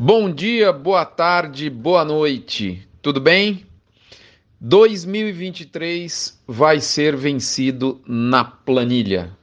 Bom 0.00 0.32
dia, 0.32 0.72
boa 0.72 1.04
tarde, 1.04 1.68
boa 1.68 2.04
noite. 2.04 2.88
Tudo 3.02 3.20
bem? 3.20 3.66
2023 4.60 6.40
vai 6.46 6.80
ser 6.80 7.16
vencido 7.16 8.00
na 8.06 8.44
planilha. 8.44 9.36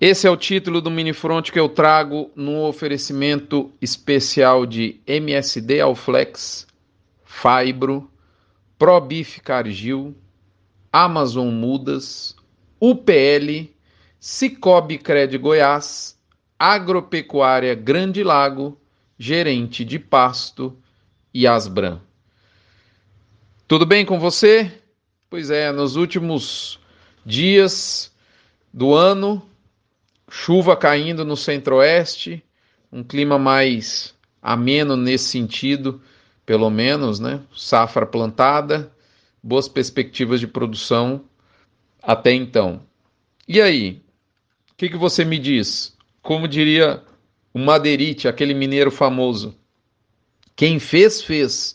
Esse 0.00 0.28
é 0.28 0.30
o 0.30 0.36
título 0.36 0.80
do 0.80 0.92
mini 0.92 1.12
front 1.12 1.50
que 1.50 1.58
eu 1.58 1.68
trago 1.68 2.30
no 2.36 2.68
oferecimento 2.68 3.72
especial 3.82 4.64
de 4.64 5.00
MSD 5.04 5.80
Alflex, 5.80 6.64
Fibro, 7.24 8.08
ProBif 8.78 9.40
Cargill, 9.40 10.14
Amazon 10.92 11.50
Mudas, 11.50 12.36
UPL, 12.80 13.68
Cicobi 14.20 14.98
Cred 14.98 15.36
Goiás, 15.36 16.16
Agropecuária 16.56 17.74
Grande 17.74 18.22
Lago 18.22 18.78
gerente 19.18 19.84
de 19.84 19.98
pasto 19.98 20.76
e 21.34 21.46
Asbran. 21.46 22.00
Tudo 23.66 23.84
bem 23.84 24.06
com 24.06 24.18
você? 24.18 24.72
Pois 25.28 25.50
é, 25.50 25.72
nos 25.72 25.96
últimos 25.96 26.78
dias 27.26 28.10
do 28.72 28.94
ano, 28.94 29.42
chuva 30.30 30.76
caindo 30.76 31.24
no 31.24 31.36
centro-oeste, 31.36 32.42
um 32.90 33.02
clima 33.02 33.38
mais 33.38 34.14
ameno 34.40 34.96
nesse 34.96 35.26
sentido, 35.26 36.00
pelo 36.46 36.70
menos, 36.70 37.20
né? 37.20 37.40
Safra 37.54 38.06
plantada, 38.06 38.90
boas 39.42 39.68
perspectivas 39.68 40.40
de 40.40 40.46
produção 40.46 41.24
até 42.02 42.32
então. 42.32 42.80
E 43.46 43.60
aí? 43.60 44.02
O 44.70 44.76
que, 44.78 44.88
que 44.88 44.96
você 44.96 45.24
me 45.24 45.38
diz? 45.38 45.96
Como 46.22 46.48
diria 46.48 47.02
o 47.58 47.64
Madeirite, 47.64 48.28
aquele 48.28 48.54
mineiro 48.54 48.88
famoso. 48.88 49.52
Quem 50.54 50.78
fez, 50.78 51.20
fez. 51.20 51.74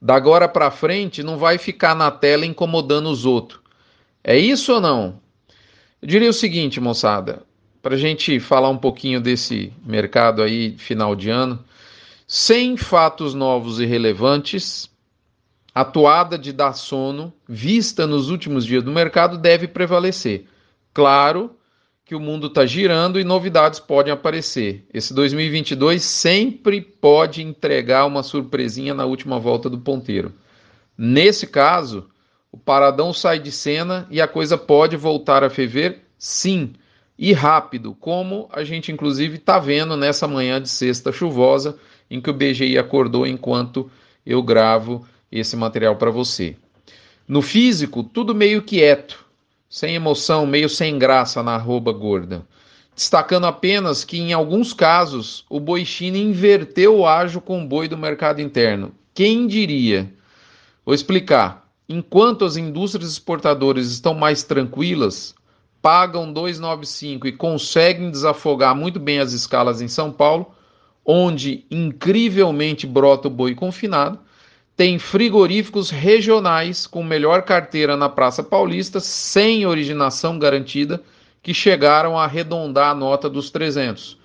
Da 0.00 0.14
agora 0.14 0.46
para 0.46 0.70
frente 0.70 1.22
não 1.22 1.38
vai 1.38 1.56
ficar 1.56 1.94
na 1.94 2.10
tela 2.10 2.44
incomodando 2.44 3.08
os 3.08 3.24
outros. 3.24 3.58
É 4.22 4.36
isso 4.36 4.74
ou 4.74 4.80
não? 4.82 5.18
Eu 6.02 6.08
diria 6.08 6.28
o 6.28 6.34
seguinte, 6.34 6.78
moçada, 6.78 7.42
para 7.80 7.94
a 7.94 7.98
gente 7.98 8.38
falar 8.38 8.68
um 8.68 8.76
pouquinho 8.76 9.18
desse 9.18 9.72
mercado 9.82 10.42
aí 10.42 10.76
final 10.76 11.16
de 11.16 11.30
ano, 11.30 11.64
sem 12.26 12.76
fatos 12.76 13.32
novos 13.32 13.80
e 13.80 13.86
relevantes, 13.86 14.90
a 15.74 15.86
toada 15.86 16.38
de 16.38 16.52
dar 16.52 16.74
sono 16.74 17.32
vista 17.48 18.06
nos 18.06 18.28
últimos 18.28 18.66
dias 18.66 18.84
do 18.84 18.92
mercado 18.92 19.38
deve 19.38 19.66
prevalecer. 19.68 20.44
Claro 20.92 21.56
que 22.04 22.14
o 22.14 22.20
mundo 22.20 22.48
está 22.48 22.66
girando 22.66 23.18
e 23.18 23.24
novidades 23.24 23.80
podem 23.80 24.12
aparecer. 24.12 24.84
Esse 24.92 25.14
2022 25.14 26.02
sempre 26.02 26.80
pode 26.80 27.42
entregar 27.42 28.04
uma 28.04 28.22
surpresinha 28.22 28.92
na 28.92 29.06
última 29.06 29.38
volta 29.38 29.70
do 29.70 29.78
ponteiro. 29.78 30.32
Nesse 30.98 31.46
caso, 31.46 32.06
o 32.52 32.58
paradão 32.58 33.12
sai 33.12 33.38
de 33.38 33.50
cena 33.50 34.06
e 34.10 34.20
a 34.20 34.28
coisa 34.28 34.58
pode 34.58 34.96
voltar 34.96 35.42
a 35.42 35.48
ferver, 35.48 36.02
sim, 36.18 36.74
e 37.18 37.32
rápido, 37.32 37.94
como 37.94 38.48
a 38.52 38.64
gente 38.64 38.92
inclusive 38.92 39.36
está 39.36 39.58
vendo 39.58 39.96
nessa 39.96 40.28
manhã 40.28 40.60
de 40.60 40.68
sexta 40.68 41.10
chuvosa, 41.10 41.78
em 42.10 42.20
que 42.20 42.28
o 42.28 42.34
BGI 42.34 42.76
acordou 42.76 43.26
enquanto 43.26 43.90
eu 44.26 44.42
gravo 44.42 45.06
esse 45.32 45.56
material 45.56 45.96
para 45.96 46.10
você. 46.10 46.56
No 47.26 47.40
físico, 47.40 48.02
tudo 48.04 48.34
meio 48.34 48.62
quieto 48.62 49.23
sem 49.74 49.96
emoção, 49.96 50.46
meio 50.46 50.68
sem 50.68 51.00
graça 51.00 51.42
na 51.42 51.56
arroba 51.56 51.90
gorda. 51.90 52.46
Destacando 52.94 53.48
apenas 53.48 54.04
que, 54.04 54.20
em 54.20 54.32
alguns 54.32 54.72
casos, 54.72 55.44
o 55.50 55.58
boi 55.58 55.84
China 55.84 56.16
inverteu 56.16 56.98
o 56.98 57.04
ágio 57.04 57.40
com 57.40 57.60
o 57.60 57.66
boi 57.66 57.88
do 57.88 57.98
mercado 57.98 58.40
interno. 58.40 58.94
Quem 59.12 59.48
diria? 59.48 60.14
Vou 60.86 60.94
explicar. 60.94 61.68
Enquanto 61.88 62.44
as 62.44 62.56
indústrias 62.56 63.10
exportadoras 63.10 63.90
estão 63.90 64.14
mais 64.14 64.44
tranquilas, 64.44 65.34
pagam 65.82 66.32
2,95 66.32 67.26
e 67.26 67.32
conseguem 67.32 68.12
desafogar 68.12 68.76
muito 68.76 69.00
bem 69.00 69.18
as 69.18 69.32
escalas 69.32 69.82
em 69.82 69.88
São 69.88 70.12
Paulo, 70.12 70.54
onde 71.04 71.66
incrivelmente 71.68 72.86
brota 72.86 73.26
o 73.26 73.30
boi 73.30 73.56
confinado, 73.56 74.20
tem 74.76 74.98
frigoríficos 74.98 75.90
regionais 75.90 76.86
com 76.86 77.02
melhor 77.02 77.42
carteira 77.42 77.96
na 77.96 78.08
Praça 78.08 78.42
Paulista, 78.42 78.98
sem 78.98 79.66
originação 79.66 80.38
garantida, 80.38 81.00
que 81.42 81.54
chegaram 81.54 82.18
a 82.18 82.24
arredondar 82.24 82.90
a 82.90 82.94
nota 82.94 83.30
dos 83.30 83.50
300. 83.50 84.18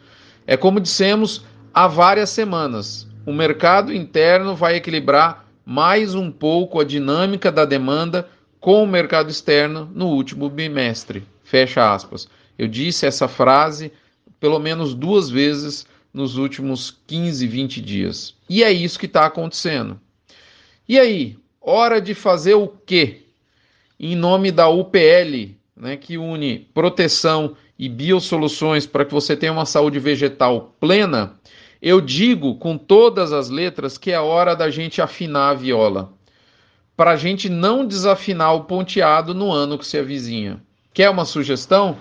É 0.47 0.57
como 0.57 0.79
dissemos 0.79 1.43
há 1.73 1.87
várias 1.87 2.31
semanas: 2.31 3.07
o 3.25 3.31
mercado 3.31 3.93
interno 3.93 4.55
vai 4.55 4.75
equilibrar 4.75 5.45
mais 5.63 6.15
um 6.15 6.31
pouco 6.31 6.79
a 6.79 6.83
dinâmica 6.83 7.51
da 7.51 7.63
demanda 7.63 8.27
com 8.59 8.83
o 8.83 8.87
mercado 8.87 9.29
externo 9.29 9.89
no 9.93 10.07
último 10.07 10.49
bimestre. 10.49 11.23
Fecha 11.43 11.93
aspas. 11.93 12.27
Eu 12.57 12.67
disse 12.67 13.05
essa 13.05 13.27
frase 13.27 13.91
pelo 14.39 14.57
menos 14.57 14.95
duas 14.95 15.29
vezes 15.29 15.85
nos 16.13 16.37
últimos 16.37 16.97
15, 17.05 17.45
20 17.45 17.81
dias. 17.81 18.35
E 18.49 18.63
é 18.63 18.71
isso 18.71 18.97
que 18.97 19.05
está 19.05 19.25
acontecendo. 19.25 19.99
E 20.89 20.99
aí, 20.99 21.37
hora 21.61 22.01
de 22.01 22.15
fazer 22.15 22.55
o 22.55 22.67
quê? 22.67 23.21
Em 23.99 24.15
nome 24.15 24.51
da 24.51 24.69
UPL, 24.69 25.55
né, 25.77 25.95
que 25.95 26.17
une 26.17 26.67
proteção 26.73 27.55
e 27.77 27.87
biosoluções 27.87 28.87
para 28.87 29.05
que 29.05 29.13
você 29.13 29.37
tenha 29.37 29.51
uma 29.51 29.67
saúde 29.67 29.99
vegetal 29.99 30.75
plena, 30.79 31.35
eu 31.79 32.01
digo 32.01 32.55
com 32.55 32.75
todas 32.75 33.31
as 33.31 33.51
letras 33.51 33.99
que 33.99 34.09
é 34.09 34.19
hora 34.19 34.55
da 34.55 34.71
gente 34.71 34.99
afinar 34.99 35.49
a 35.51 35.53
viola. 35.53 36.11
Para 36.97 37.11
a 37.11 37.15
gente 37.15 37.49
não 37.49 37.85
desafinar 37.85 38.55
o 38.55 38.63
ponteado 38.63 39.35
no 39.35 39.51
ano 39.51 39.77
que 39.77 39.85
se 39.85 39.95
avizinha. 39.99 40.59
Quer 40.91 41.11
uma 41.11 41.23
sugestão? 41.23 41.99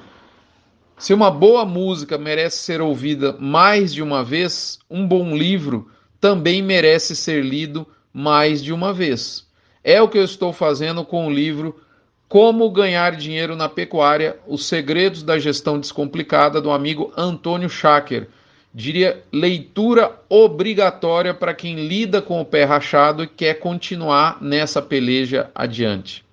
Se 0.96 1.12
uma 1.12 1.30
boa 1.30 1.66
música 1.66 2.16
merece 2.16 2.60
ser 2.60 2.80
ouvida 2.80 3.36
mais 3.38 3.92
de 3.92 4.02
uma 4.02 4.24
vez, 4.24 4.78
um 4.88 5.06
bom 5.06 5.36
livro 5.36 5.90
também 6.18 6.62
merece 6.62 7.14
ser 7.14 7.44
lido 7.44 7.86
mais 8.18 8.60
de 8.60 8.72
uma 8.72 8.92
vez. 8.92 9.46
É 9.84 10.02
o 10.02 10.08
que 10.08 10.18
eu 10.18 10.24
estou 10.24 10.52
fazendo 10.52 11.04
com 11.04 11.28
o 11.28 11.30
livro 11.30 11.80
Como 12.28 12.68
Ganhar 12.68 13.14
Dinheiro 13.14 13.54
na 13.54 13.68
Pecuária: 13.68 14.36
Os 14.44 14.66
Segredos 14.66 15.22
da 15.22 15.38
Gestão 15.38 15.78
Descomplicada, 15.78 16.60
do 16.60 16.72
amigo 16.72 17.12
Antônio 17.16 17.70
Schacker. 17.70 18.26
Diria 18.74 19.22
leitura 19.32 20.18
obrigatória 20.28 21.32
para 21.32 21.54
quem 21.54 21.86
lida 21.86 22.20
com 22.20 22.40
o 22.40 22.44
pé 22.44 22.64
rachado 22.64 23.22
e 23.22 23.28
quer 23.28 23.54
continuar 23.54 24.42
nessa 24.42 24.82
peleja 24.82 25.48
adiante. 25.54 26.24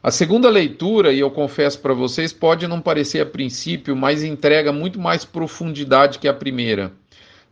A 0.00 0.12
segunda 0.12 0.48
leitura, 0.48 1.12
e 1.12 1.18
eu 1.18 1.30
confesso 1.30 1.80
para 1.80 1.92
vocês, 1.92 2.32
pode 2.32 2.68
não 2.68 2.80
parecer 2.80 3.20
a 3.20 3.26
princípio, 3.26 3.96
mas 3.96 4.22
entrega 4.22 4.72
muito 4.72 5.00
mais 5.00 5.24
profundidade 5.24 6.20
que 6.20 6.28
a 6.28 6.32
primeira. 6.32 6.92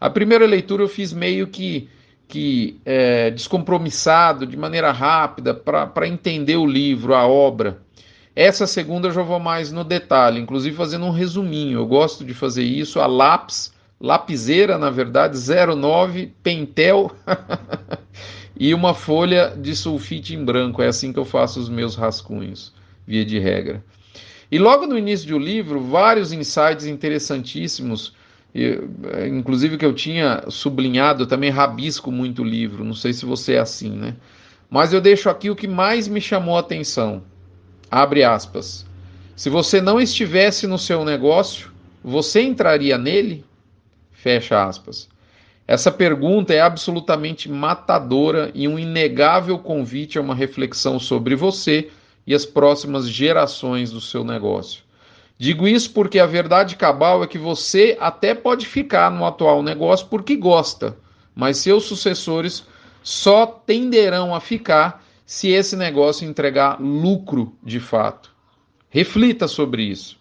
A 0.01 0.09
primeira 0.09 0.47
leitura 0.47 0.85
eu 0.85 0.89
fiz 0.89 1.13
meio 1.13 1.49
que 1.49 1.89
que 2.29 2.81
é, 2.85 3.31
descompromissado, 3.31 4.47
de 4.47 4.57
maneira 4.57 4.91
rápida, 4.93 5.55
para 5.55 6.09
entender 6.09 6.57
o 6.57 6.67
livro, 6.67 7.15
a 7.15 7.27
obra. 7.27 7.79
Essa 8.35 8.67
segunda 8.67 9.09
eu 9.09 9.13
já 9.13 9.23
vou 9.23 9.39
mais 9.39 9.71
no 9.71 9.85
detalhe, 9.85 10.41
inclusive 10.41 10.77
fazendo 10.77 11.05
um 11.07 11.11
resuminho. 11.11 11.79
Eu 11.79 11.87
gosto 11.87 12.25
de 12.25 12.35
fazer 12.35 12.65
isso 12.65 12.99
a 13.01 13.07
lápis, 13.07 13.73
lapiseira, 14.01 14.77
na 14.77 14.91
verdade, 14.91 15.39
09, 15.39 16.33
pentel 16.43 17.15
e 18.59 18.75
uma 18.75 18.93
folha 18.93 19.55
de 19.57 19.77
sulfite 19.77 20.35
em 20.35 20.45
branco. 20.45 20.83
É 20.83 20.89
assim 20.89 21.13
que 21.13 21.19
eu 21.19 21.25
faço 21.25 21.61
os 21.61 21.69
meus 21.69 21.95
rascunhos, 21.95 22.73
via 23.07 23.25
de 23.25 23.39
regra. 23.39 23.85
E 24.51 24.59
logo 24.59 24.87
no 24.87 24.99
início 24.99 25.29
do 25.29 25.39
livro, 25.39 25.81
vários 25.81 26.33
insights 26.33 26.87
interessantíssimos 26.87 28.15
é, 28.55 29.27
inclusive 29.27 29.77
que 29.77 29.85
eu 29.85 29.93
tinha 29.93 30.45
sublinhado, 30.49 31.27
também 31.27 31.51
rabisco 31.51 32.13
muito 32.13 32.43
o 32.43 32.45
livro, 32.45 32.85
não 32.85 32.95
sei 32.95 33.13
se 33.13 33.27
você 33.27 33.55
é 33.55 33.59
assim, 33.59 33.91
né? 33.91 34.15
Mas 34.71 34.93
eu 34.93 35.01
deixo 35.01 35.29
aqui 35.29 35.51
o 35.51 35.57
que 35.57 35.67
mais 35.67 36.07
me 36.07 36.21
chamou 36.21 36.57
a 36.57 36.61
atenção. 36.61 37.23
Abre 37.91 38.23
aspas. 38.23 38.87
Se 39.35 39.51
você 39.51 39.81
não 39.81 40.01
estivesse 40.01 40.67
no 40.67 40.79
seu 40.79 41.05
negócio, 41.05 41.73
você 42.03 42.43
entraria 42.43 42.97
nele? 42.97 43.45
Fecha 44.13 44.65
aspas. 44.65 45.09
Essa 45.67 45.91
pergunta 45.91 46.53
é 46.53 46.61
absolutamente 46.61 47.51
matadora 47.51 48.51
e 48.55 48.69
um 48.69 48.79
inegável 48.79 49.59
convite 49.59 50.19
a 50.19 50.21
uma 50.21 50.35
reflexão 50.35 51.01
sobre 51.01 51.35
você 51.35 51.91
e 52.27 52.35
as 52.35 52.47
próximas 52.47 53.09
gerações 53.09 53.91
do 53.91 54.01
seu 54.01 54.23
negócio. 54.23 54.84
Digo 55.37 55.67
isso 55.67 55.91
porque 55.93 56.19
a 56.19 56.27
verdade 56.27 56.77
cabal 56.77 57.23
é 57.25 57.27
que 57.27 57.39
você 57.39 57.97
até 58.01 58.35
pode 58.35 58.67
ficar 58.67 59.11
no 59.11 59.27
atual 59.27 59.63
negócio 59.63 60.07
porque 60.07 60.37
gosta, 60.37 60.97
mas 61.35 61.59
seus 61.59 61.85
sucessores 61.85 62.65
só 63.03 63.45
tenderão 63.45 64.35
a 64.35 64.41
ficar 64.41 65.05
se 65.27 65.49
esse 65.49 65.77
negócio 65.77 66.29
entregar 66.29 66.81
lucro 66.81 67.57
de 67.63 67.81
fato. 67.81 68.33
Reflita 68.89 69.49
sobre 69.49 69.83
isso. 69.83 70.17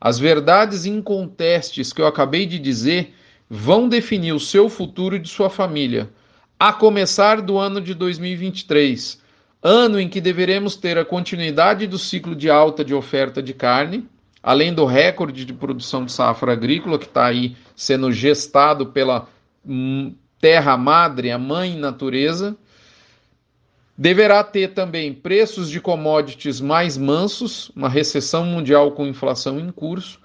As 0.00 0.18
verdades 0.18 0.86
incontestes 0.86 1.92
que 1.92 2.00
eu 2.00 2.06
acabei 2.06 2.46
de 2.46 2.58
dizer 2.58 3.14
vão 3.50 3.88
definir 3.88 4.32
o 4.32 4.40
seu 4.40 4.68
futuro 4.68 5.16
e 5.16 5.18
de 5.18 5.28
sua 5.28 5.50
família, 5.50 6.10
a 6.58 6.72
começar 6.72 7.40
do 7.42 7.58
ano 7.58 7.80
de 7.80 7.94
2023, 7.94 9.20
ano 9.62 10.00
em 10.00 10.08
que 10.08 10.20
deveremos 10.20 10.76
ter 10.76 10.96
a 10.96 11.04
continuidade 11.04 11.86
do 11.86 11.98
ciclo 11.98 12.34
de 12.34 12.48
alta 12.48 12.84
de 12.84 12.94
oferta 12.94 13.42
de 13.42 13.52
carne, 13.52 14.08
além 14.42 14.74
do 14.74 14.84
recorde 14.84 15.44
de 15.44 15.52
produção 15.52 16.04
de 16.04 16.12
safra 16.12 16.52
agrícola 16.52 16.98
que 16.98 17.04
está 17.04 17.26
aí 17.26 17.56
sendo 17.76 18.10
gestado 18.10 18.86
pela 18.86 19.28
hum, 19.64 20.14
terra 20.40 20.76
madre, 20.76 21.30
a 21.30 21.38
mãe 21.38 21.76
natureza. 21.76 22.56
Deverá 23.96 24.42
ter 24.42 24.74
também 24.74 25.14
preços 25.14 25.70
de 25.70 25.80
commodities 25.80 26.60
mais 26.60 26.96
mansos, 26.96 27.70
uma 27.76 27.88
recessão 27.88 28.44
mundial 28.44 28.90
com 28.92 29.06
inflação 29.06 29.60
em 29.60 29.70
curso, 29.70 30.18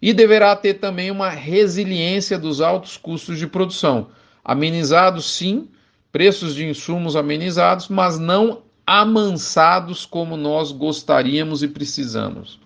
e 0.00 0.12
deverá 0.12 0.54
ter 0.54 0.74
também 0.74 1.10
uma 1.10 1.30
resiliência 1.30 2.38
dos 2.38 2.60
altos 2.60 2.96
custos 2.96 3.38
de 3.38 3.46
produção, 3.46 4.08
amenizados 4.44 5.34
sim, 5.34 5.68
preços 6.12 6.54
de 6.54 6.64
insumos 6.64 7.16
amenizados, 7.16 7.88
mas 7.88 8.18
não 8.18 8.62
amansados 8.86 10.04
como 10.04 10.36
nós 10.36 10.70
gostaríamos 10.70 11.62
e 11.62 11.68
precisamos. 11.68 12.60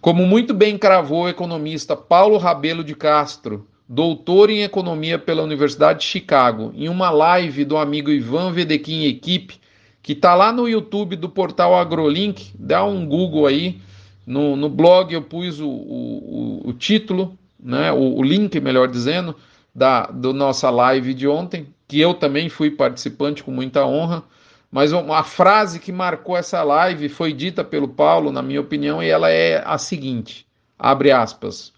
Como 0.00 0.24
muito 0.24 0.54
bem 0.54 0.78
cravou 0.78 1.24
o 1.24 1.28
economista 1.28 1.94
Paulo 1.94 2.38
Rabelo 2.38 2.82
de 2.82 2.94
Castro, 2.94 3.66
doutor 3.86 4.48
em 4.48 4.62
economia 4.62 5.18
pela 5.18 5.42
Universidade 5.42 5.98
de 5.98 6.06
Chicago, 6.06 6.72
em 6.74 6.88
uma 6.88 7.10
live 7.10 7.66
do 7.66 7.76
amigo 7.76 8.10
Ivan 8.10 8.50
Vedequim 8.50 9.04
Equipe, 9.04 9.60
que 10.02 10.12
está 10.12 10.34
lá 10.34 10.52
no 10.52 10.66
YouTube 10.66 11.16
do 11.16 11.28
portal 11.28 11.76
AgroLink, 11.76 12.50
dá 12.58 12.82
um 12.82 13.04
Google 13.04 13.46
aí, 13.46 13.78
no, 14.26 14.56
no 14.56 14.70
blog 14.70 15.12
eu 15.12 15.20
pus 15.20 15.60
o, 15.60 15.68
o, 15.68 16.62
o 16.64 16.72
título, 16.72 17.36
né, 17.62 17.92
o, 17.92 18.16
o, 18.16 18.22
link, 18.22 18.58
melhor 18.58 18.88
dizendo, 18.88 19.36
da 19.74 20.06
do 20.06 20.32
nossa 20.32 20.70
live 20.70 21.12
de 21.12 21.28
ontem, 21.28 21.66
que 21.86 22.00
eu 22.00 22.14
também 22.14 22.48
fui 22.48 22.70
participante 22.70 23.44
com 23.44 23.50
muita 23.50 23.84
honra. 23.84 24.22
Mas 24.70 24.92
a 24.92 25.24
frase 25.24 25.80
que 25.80 25.90
marcou 25.90 26.36
essa 26.36 26.62
live 26.62 27.08
foi 27.08 27.32
dita 27.32 27.64
pelo 27.64 27.88
Paulo, 27.88 28.30
na 28.30 28.40
minha 28.40 28.60
opinião, 28.60 29.02
e 29.02 29.08
ela 29.08 29.28
é 29.28 29.62
a 29.66 29.76
seguinte: 29.78 30.46
abre 30.78 31.10
aspas. 31.10 31.72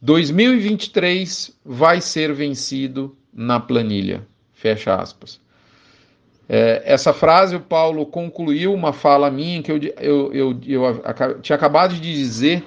2023 0.00 1.56
vai 1.64 2.00
ser 2.00 2.32
vencido 2.32 3.16
na 3.32 3.60
planilha. 3.60 4.26
Fecha 4.52 4.94
aspas. 4.96 5.40
É, 6.48 6.82
essa 6.84 7.12
frase 7.12 7.54
o 7.54 7.60
Paulo 7.60 8.06
concluiu 8.06 8.72
uma 8.72 8.92
fala 8.92 9.30
minha 9.30 9.62
que 9.62 9.70
eu, 9.70 9.78
eu, 10.00 10.32
eu, 10.32 10.60
eu 10.66 11.40
tinha 11.42 11.56
acabado 11.56 11.94
de 11.94 12.00
dizer 12.00 12.64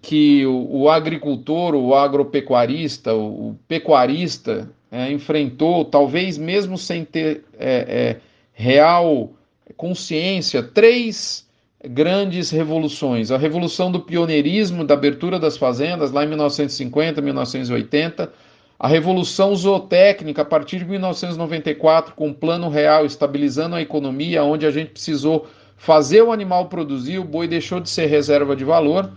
que 0.00 0.46
o, 0.46 0.82
o 0.82 0.88
agricultor, 0.88 1.74
o 1.74 1.94
agropecuarista, 1.94 3.12
o, 3.12 3.50
o 3.50 3.58
pecuarista 3.66 4.70
é, 4.90 5.10
enfrentou, 5.10 5.84
talvez 5.84 6.38
mesmo 6.38 6.78
sem 6.78 7.04
ter 7.04 7.44
é, 7.58 8.16
é 8.16 8.29
real 8.60 9.30
consciência, 9.76 10.62
três 10.62 11.48
grandes 11.82 12.50
revoluções. 12.50 13.30
A 13.30 13.38
revolução 13.38 13.90
do 13.90 14.00
pioneirismo, 14.00 14.84
da 14.84 14.94
abertura 14.94 15.38
das 15.38 15.56
fazendas, 15.56 16.12
lá 16.12 16.24
em 16.24 16.28
1950, 16.28 17.22
1980. 17.22 18.30
A 18.78 18.88
revolução 18.88 19.54
zootécnica, 19.56 20.42
a 20.42 20.44
partir 20.44 20.78
de 20.78 20.84
1994, 20.84 22.14
com 22.14 22.30
o 22.30 22.34
Plano 22.34 22.68
Real, 22.68 23.06
estabilizando 23.06 23.76
a 23.76 23.80
economia, 23.80 24.44
onde 24.44 24.66
a 24.66 24.70
gente 24.70 24.90
precisou 24.90 25.46
fazer 25.76 26.22
o 26.22 26.32
animal 26.32 26.68
produzir, 26.68 27.18
o 27.18 27.24
boi 27.24 27.48
deixou 27.48 27.80
de 27.80 27.88
ser 27.88 28.06
reserva 28.06 28.54
de 28.54 28.64
valor, 28.64 29.10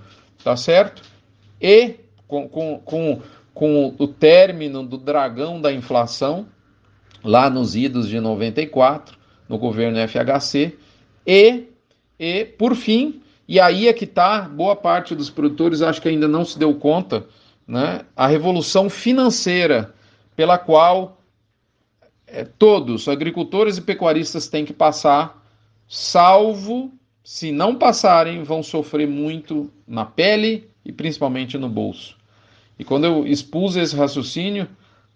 tá 0.44 0.56
certo? 0.56 1.02
E 1.62 1.96
com, 2.28 2.48
com, 2.48 2.80
com, 2.80 3.22
com 3.54 3.96
o 3.98 4.08
término 4.08 4.84
do 4.84 4.98
dragão 4.98 5.60
da 5.60 5.72
inflação, 5.72 6.46
lá 7.24 7.50
nos 7.50 7.76
idos 7.76 8.08
de 8.08 8.20
94, 8.20 9.23
no 9.48 9.58
governo 9.58 9.98
FHC, 10.08 10.78
e, 11.26 11.64
e 12.20 12.46
por 12.46 12.76
fim, 12.76 13.22
e 13.48 13.60
aí 13.60 13.88
é 13.88 13.94
que 13.94 14.06
está, 14.06 14.42
boa 14.42 14.76
parte 14.76 15.14
dos 15.14 15.30
produtores 15.30 15.82
acho 15.82 16.02
que 16.02 16.10
ainda 16.10 16.28
não 16.28 16.46
se 16.46 16.58
deu 16.58 16.74
conta, 16.76 17.26
né, 17.68 18.02
a 18.16 18.28
revolução 18.28 18.90
financeira 18.90 19.94
pela 20.36 20.58
qual 20.58 21.22
é, 22.28 22.44
todos, 22.44 23.08
agricultores 23.08 23.78
e 23.78 23.82
pecuaristas, 23.82 24.48
têm 24.48 24.66
que 24.66 24.74
passar, 24.74 25.42
salvo 25.88 26.92
se 27.24 27.52
não 27.52 27.76
passarem, 27.76 28.44
vão 28.44 28.62
sofrer 28.62 29.08
muito 29.08 29.72
na 29.88 30.04
pele 30.04 30.70
e 30.84 30.92
principalmente 30.92 31.58
no 31.58 31.70
bolso. 31.70 32.18
E 32.78 32.84
quando 32.84 33.06
eu 33.06 33.26
expus 33.26 33.76
esse 33.76 33.96
raciocínio, 33.96 34.68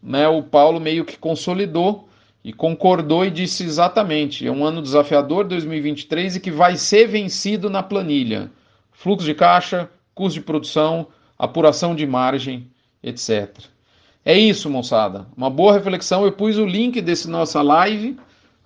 né, 0.02 0.28
o 0.28 0.44
Paulo 0.44 0.80
meio 0.80 1.04
que 1.04 1.18
consolidou 1.18 2.08
e 2.44 2.54
concordou 2.54 3.26
e 3.26 3.32
disse 3.32 3.64
exatamente: 3.64 4.48
é 4.48 4.52
um 4.52 4.64
ano 4.66 4.82
desafiador 4.82 5.46
2023 5.46 6.36
e 6.36 6.40
que 6.40 6.52
vai 6.52 6.78
ser 6.78 7.08
vencido 7.08 7.70
na 7.70 7.84
planilha. 7.84 8.52
Fluxo 8.92 9.26
de 9.26 9.34
caixa, 9.34 9.90
custo 10.16 10.40
de 10.40 10.46
produção, 10.46 11.08
apuração 11.38 11.96
de 11.96 12.06
margem, 12.06 12.68
etc. 13.04 13.58
É 14.26 14.38
isso, 14.38 14.70
moçada. 14.70 15.28
Uma 15.38 15.50
boa 15.50 15.74
reflexão. 15.74 16.26
Eu 16.26 16.32
pus 16.32 16.58
o 16.58 16.66
link 16.66 17.00
desse 17.02 17.30
nossa 17.30 17.62
live, 17.62 18.18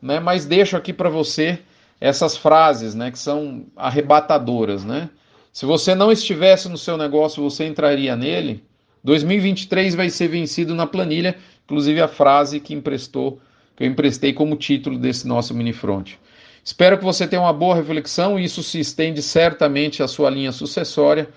né, 0.01 0.19
mas 0.19 0.45
deixo 0.45 0.77
aqui 0.77 0.93
para 0.93 1.09
você 1.09 1.59
essas 1.99 2.35
frases, 2.35 2.95
né, 2.95 3.11
que 3.11 3.19
são 3.19 3.65
arrebatadoras, 3.75 4.83
né? 4.83 5.09
Se 5.53 5.65
você 5.65 5.93
não 5.93 6.11
estivesse 6.11 6.69
no 6.69 6.77
seu 6.77 6.97
negócio, 6.97 7.43
você 7.43 7.67
entraria 7.67 8.15
nele. 8.15 8.63
2023 9.03 9.95
vai 9.95 10.09
ser 10.09 10.29
vencido 10.29 10.73
na 10.73 10.87
planilha, 10.87 11.35
inclusive 11.65 12.01
a 12.01 12.07
frase 12.07 12.59
que 12.59 12.73
emprestou 12.73 13.39
que 13.81 13.85
eu 13.85 13.89
emprestei 13.89 14.31
como 14.31 14.55
título 14.55 14.99
desse 14.99 15.27
nosso 15.27 15.55
minifront. 15.55 16.19
Espero 16.63 16.99
que 16.99 17.03
você 17.03 17.27
tenha 17.27 17.41
uma 17.41 17.51
boa 17.51 17.75
reflexão 17.75 18.39
e 18.39 18.43
isso 18.43 18.61
se 18.61 18.79
estende 18.79 19.23
certamente 19.23 20.03
à 20.03 20.07
sua 20.07 20.29
linha 20.29 20.51
sucessória. 20.51 21.27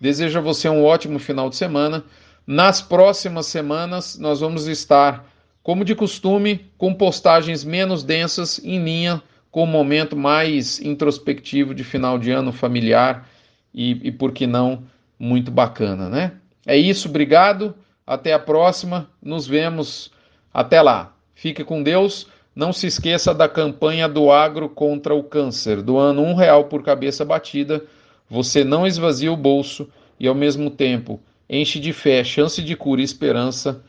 Desejo 0.00 0.40
a 0.40 0.42
você 0.42 0.68
um 0.68 0.82
ótimo 0.82 1.20
final 1.20 1.48
de 1.48 1.54
semana. 1.54 2.04
Nas 2.44 2.82
próximas 2.82 3.46
semanas, 3.46 4.18
nós 4.18 4.40
vamos 4.40 4.66
estar, 4.66 5.24
como 5.62 5.84
de 5.84 5.94
costume, 5.94 6.66
com 6.76 6.92
postagens 6.92 7.62
menos 7.62 8.02
densas 8.02 8.60
em 8.64 8.82
linha 8.82 9.22
com 9.52 9.62
o 9.62 9.66
momento 9.68 10.16
mais 10.16 10.80
introspectivo 10.80 11.72
de 11.72 11.84
final 11.84 12.18
de 12.18 12.32
ano 12.32 12.52
familiar 12.52 13.28
e, 13.72 14.08
e 14.08 14.10
por 14.10 14.32
que 14.32 14.48
não, 14.48 14.82
muito 15.16 15.52
bacana, 15.52 16.08
né? 16.08 16.32
É 16.66 16.76
isso, 16.76 17.08
obrigado. 17.08 17.72
Até 18.04 18.32
a 18.32 18.38
próxima. 18.38 19.08
Nos 19.22 19.46
vemos. 19.46 20.10
Até 20.52 20.82
lá. 20.82 21.13
Fique 21.34 21.64
com 21.64 21.82
Deus. 21.82 22.26
Não 22.54 22.72
se 22.72 22.86
esqueça 22.86 23.34
da 23.34 23.48
campanha 23.48 24.08
do 24.08 24.30
agro 24.30 24.68
contra 24.68 25.14
o 25.14 25.24
câncer, 25.24 25.82
doando 25.82 26.20
um 26.22 26.34
real 26.34 26.64
por 26.64 26.82
cabeça 26.82 27.24
batida. 27.24 27.84
Você 28.30 28.62
não 28.62 28.86
esvazia 28.86 29.32
o 29.32 29.36
bolso 29.36 29.88
e, 30.18 30.28
ao 30.28 30.34
mesmo 30.34 30.70
tempo, 30.70 31.20
enche 31.50 31.80
de 31.80 31.92
fé, 31.92 32.22
chance 32.22 32.62
de 32.62 32.76
cura 32.76 33.00
e 33.00 33.04
esperança 33.04 33.82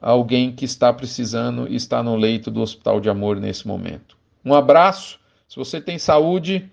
alguém 0.00 0.52
que 0.52 0.64
está 0.64 0.92
precisando 0.92 1.68
e 1.68 1.76
está 1.76 2.02
no 2.02 2.16
leito 2.16 2.50
do 2.50 2.60
Hospital 2.60 3.00
de 3.00 3.10
Amor 3.10 3.36
nesse 3.38 3.66
momento. 3.66 4.16
Um 4.44 4.54
abraço. 4.54 5.18
Se 5.48 5.56
você 5.56 5.80
tem 5.80 5.98
saúde 5.98 6.70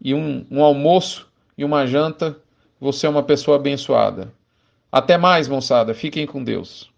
e 0.00 0.14
um, 0.14 0.46
um 0.50 0.62
almoço 0.62 1.28
e 1.58 1.64
uma 1.64 1.86
janta, 1.86 2.36
você 2.80 3.06
é 3.06 3.10
uma 3.10 3.22
pessoa 3.22 3.56
abençoada. 3.56 4.32
Até 4.92 5.18
mais, 5.18 5.48
moçada. 5.48 5.94
Fiquem 5.94 6.26
com 6.26 6.42
Deus. 6.42 6.89